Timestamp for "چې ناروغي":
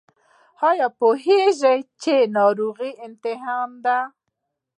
2.01-2.91